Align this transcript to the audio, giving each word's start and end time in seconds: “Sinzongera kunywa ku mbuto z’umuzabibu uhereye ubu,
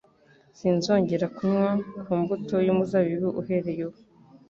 “Sinzongera 0.57 1.25
kunywa 1.35 1.71
ku 2.03 2.11
mbuto 2.21 2.55
z’umuzabibu 2.65 3.29
uhereye 3.41 3.81
ubu, 3.87 3.99